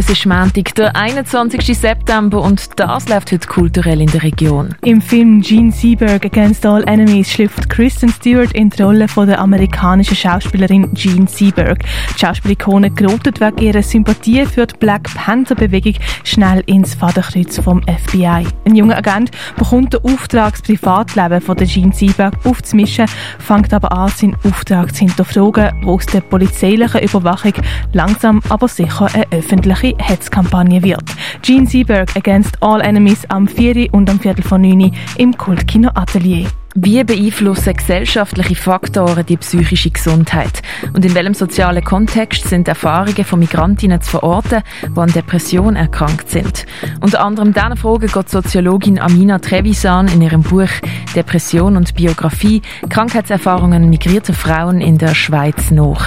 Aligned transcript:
Es 0.00 0.08
ist 0.08 0.26
Montag, 0.26 0.76
der 0.76 0.94
21. 0.94 1.76
September 1.76 2.40
und 2.40 2.78
das 2.78 3.08
läuft 3.08 3.32
heute 3.32 3.48
kulturell 3.48 4.00
in 4.00 4.06
der 4.06 4.22
Region. 4.22 4.76
Im 4.84 5.02
Film 5.02 5.40
Gene 5.40 5.72
Seberg 5.72 6.24
Against 6.24 6.64
All 6.64 6.84
Enemies 6.84 7.32
schlüpft 7.32 7.68
Kristen 7.68 8.08
Stewart 8.08 8.52
in 8.52 8.70
die 8.70 8.80
Rolle 8.80 9.08
von 9.08 9.26
der 9.26 9.40
amerikanischen 9.40 10.14
Schauspielerin 10.14 10.94
Gene 10.94 11.26
Seberg. 11.26 11.80
Die 12.14 12.20
Schauspielikone 12.20 12.92
gerottet 12.92 13.40
wegen 13.40 13.58
ihrer 13.58 13.82
Sympathie 13.82 14.46
für 14.46 14.68
die 14.68 14.76
Black 14.78 15.12
Panther-Bewegung 15.16 15.94
schnell 16.22 16.62
ins 16.66 16.94
Vaterkreuz 16.94 17.58
vom 17.58 17.82
FBI. 17.82 18.46
Ein 18.66 18.76
junger 18.76 18.98
Agent 18.98 19.32
bekommt 19.56 19.94
den 19.94 20.04
Auftrag, 20.04 20.52
das 20.52 20.62
Privatleben 20.62 21.40
von 21.40 21.56
der 21.56 21.66
Gene 21.66 21.92
Seberg 21.92 22.34
aufzumischen, 22.46 23.06
fängt 23.40 23.74
aber 23.74 23.90
an, 23.90 24.10
seinen 24.10 24.36
Auftrag 24.44 24.94
zu 24.94 25.00
hinterfragen, 25.00 25.72
wo 25.82 25.94
aus 25.94 26.06
der 26.06 26.20
polizeilichen 26.20 27.00
Überwachung 27.00 27.54
langsam 27.92 28.40
aber 28.48 28.68
sicher 28.68 29.08
eine 29.12 29.26
öffentliche 29.32 29.87
Hetzkampagne 29.98 30.82
wird. 30.82 31.04
Gene 31.42 31.66
Seberg 31.66 32.16
Against 32.16 32.62
All 32.62 32.80
Enemies 32.80 33.24
am 33.28 33.46
4. 33.46 33.92
und 33.92 34.10
am 34.10 34.20
Viertel 34.20 34.42
von 34.42 34.60
9 34.60 34.92
im 35.16 35.36
Kultkino 35.36 35.90
Atelier. 35.94 36.46
Wie 36.74 37.02
beeinflussen 37.02 37.74
gesellschaftliche 37.74 38.54
Faktoren 38.54 39.24
die 39.24 39.38
psychische 39.38 39.90
Gesundheit? 39.90 40.62
Und 40.92 41.04
in 41.04 41.14
welchem 41.14 41.32
sozialen 41.32 41.82
Kontext 41.82 42.46
sind 42.46 42.68
Erfahrungen 42.68 43.24
von 43.24 43.38
Migrantinnen 43.38 44.02
zu 44.02 44.10
verorten, 44.10 44.62
die 44.94 45.00
an 45.00 45.10
Depression 45.10 45.76
erkrankt 45.76 46.28
sind? 46.28 46.66
Unter 47.00 47.24
anderem 47.24 47.54
diese 47.54 47.76
Frage 47.76 48.06
geht 48.06 48.28
Soziologin 48.28 48.98
Amina 48.98 49.38
Trevisan 49.38 50.08
in 50.08 50.20
ihrem 50.20 50.42
Buch 50.42 50.68
Depression 51.16 51.76
und 51.76 51.94
Biografie 51.94 52.60
Krankheitserfahrungen 52.90 53.88
migrierter 53.88 54.34
Frauen 54.34 54.82
in 54.82 54.98
der 54.98 55.14
Schweiz 55.14 55.70
nach. 55.70 56.06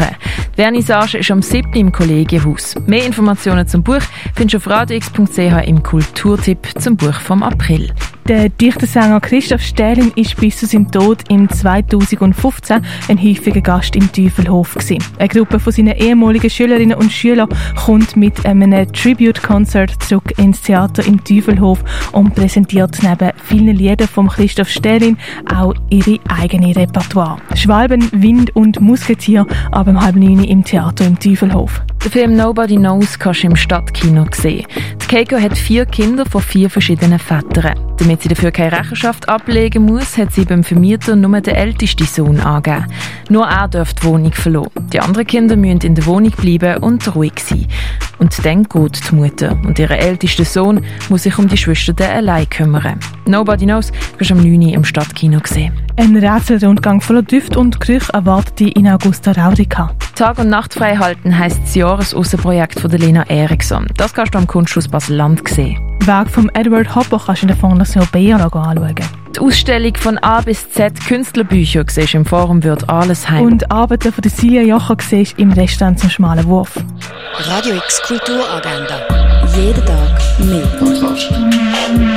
Vernissage 0.55 1.17
ist 1.17 1.31
am 1.31 1.41
7. 1.41 1.73
im 1.73 1.91
Kollegienhaus. 1.91 2.75
Mehr 2.85 3.05
Informationen 3.05 3.67
zum 3.67 3.81
Buch 3.81 4.01
findest 4.35 4.53
du 4.53 4.57
auf 4.57 4.67
radiox.ch 4.67 5.67
im 5.67 5.81
Kulturtipp 5.81 6.67
zum 6.79 6.97
Buch 6.97 7.19
vom 7.19 7.41
April. 7.41 7.91
Der 8.27 8.49
Dichtersänger 8.49 9.19
Christoph 9.19 9.61
Stählin 9.61 10.11
ist 10.15 10.37
bis 10.37 10.57
zu 10.57 10.65
seinem 10.67 10.91
Tod 10.91 11.23
im 11.29 11.49
2015 11.49 12.85
ein 13.07 13.21
häufiger 13.21 13.61
Gast 13.61 13.95
im 13.95 14.11
Teufelhof 14.11 14.75
gewesen. 14.75 15.03
Eine 15.17 15.27
Gruppe 15.27 15.59
von 15.59 15.73
seinen 15.73 15.95
ehemaligen 15.95 16.49
Schülerinnen 16.49 16.97
und 16.97 17.11
Schülern 17.11 17.49
kommt 17.75 18.15
mit 18.15 18.45
einem 18.45 18.91
Tribute-Konzert 18.93 20.03
zurück 20.03 20.33
ins 20.37 20.61
Theater 20.61 21.05
im 21.05 21.23
Teufelhof 21.23 21.83
und 22.11 22.35
präsentiert 22.35 22.99
neben 23.01 23.31
vielen 23.43 23.75
Liedern 23.75 24.07
von 24.07 24.27
Christoph 24.27 24.69
Stählin 24.69 25.17
auch 25.53 25.73
ihre 25.89 26.19
eigene 26.29 26.75
Repertoire. 26.75 27.37
Schwalben, 27.55 28.07
Wind 28.11 28.55
und 28.55 28.79
Musketier 28.79 29.47
ab 29.71 29.87
halb 29.87 30.15
neun 30.15 30.43
im 30.43 30.63
Theater 30.63 31.05
im 31.05 31.19
Teufelhof. 31.19 31.81
Der 32.03 32.09
Film 32.09 32.35
Nobody 32.35 32.77
Knows 32.77 33.19
kannst 33.19 33.43
du 33.43 33.47
im 33.47 33.55
Stadtkino 33.55 34.25
sehen. 34.31 34.65
Die 35.03 35.05
Keiko 35.05 35.39
hat 35.39 35.55
vier 35.55 35.85
Kinder 35.85 36.25
von 36.25 36.41
vier 36.41 36.67
verschiedenen 36.67 37.19
Vätern. 37.19 37.79
Damit 37.97 38.23
sie 38.23 38.29
dafür 38.29 38.49
keine 38.49 38.71
Rechenschaft 38.71 39.29
ablegen 39.29 39.85
muss, 39.85 40.17
hat 40.17 40.33
sie 40.33 40.45
beim 40.45 40.63
Vermieter 40.63 41.15
nur 41.15 41.39
den 41.39 41.53
ältesten 41.53 42.07
Sohn 42.07 42.39
angegeben. 42.39 42.87
Nur 43.29 43.45
er 43.45 43.67
darf 43.67 43.93
die 43.93 44.03
Wohnung 44.03 44.33
verlassen. 44.33 44.71
Die 44.91 44.99
anderen 44.99 45.27
Kinder 45.27 45.55
müssen 45.55 45.81
in 45.81 45.93
der 45.93 46.07
Wohnung 46.07 46.31
bleiben 46.31 46.81
und 46.81 47.15
ruhig 47.15 47.33
sein. 47.37 47.67
Und 48.17 48.43
dann 48.43 48.63
geht 48.63 49.11
die 49.11 49.15
Mutter 49.15 49.55
und 49.63 49.77
ihr 49.77 49.91
ältester 49.91 50.43
Sohn 50.43 50.83
muss 51.09 51.23
sich 51.23 51.37
um 51.37 51.47
die 51.47 51.57
Schwestern 51.57 52.09
allein 52.09 52.49
kümmern. 52.49 52.99
Nobody 53.27 53.65
Knows 53.65 53.91
kannst 54.17 54.31
du 54.31 54.33
am 54.33 54.41
9. 54.41 54.69
im 54.69 54.83
Stadtkino 54.83 55.39
sehen. 55.43 55.73
Ein 55.97 56.15
Rätselrundgang 56.15 56.99
voller 56.99 57.21
Düfte 57.21 57.59
und 57.59 57.79
Gerüche 57.79 58.11
erwartet 58.11 58.59
die 58.59 58.71
in 58.71 58.87
Augusta 58.87 59.33
Raurica. 59.33 59.93
Tag- 60.21 60.37
und 60.37 60.49
Nacht 60.49 60.75
frei 60.75 60.97
halten 60.97 61.35
heisst 61.35 61.63
das 61.63 61.73
Jahresaußenprojekt 61.73 62.79
von 62.79 62.91
Lena 62.91 63.23
Eriksson. 63.23 63.87
Das 63.97 64.13
kannst 64.13 64.35
du 64.35 64.37
am 64.37 64.45
Kunsthaus 64.45 64.87
Basel-Land 64.87 65.49
sehen. 65.49 65.81
Werk 66.05 66.29
von 66.29 66.47
Edward 66.53 66.93
Hopper 66.93 67.19
kannst 67.25 67.41
du 67.41 67.45
in 67.45 67.47
der 67.47 67.57
Fondation 67.57 68.07
Bayero 68.11 68.43
anschauen. 68.59 68.93
Die 69.35 69.39
Ausstellung 69.39 69.95
von 69.95 70.19
A 70.19 70.41
bis 70.41 70.69
Z 70.69 70.93
Künstlerbücher 71.07 71.85
siehst 71.87 72.13
im 72.13 72.23
Forum 72.23 72.63
wird 72.63 72.87
alles 72.87 73.27
heim. 73.31 73.45
Und 73.45 73.71
Arbeiten 73.71 74.13
von 74.13 74.23
Silja 74.23 74.61
Jocher 74.61 74.97
siehst 74.99 75.39
im 75.39 75.53
Restaurant 75.53 75.97
zum 75.97 76.11
Schmalen 76.11 76.45
Wurf. 76.45 76.75
Radio 77.39 77.77
X 77.77 77.99
Kulturagenda. 78.03 78.99
Jeden 79.55 79.83
Tag 79.83 80.21
mehr. 81.97 82.10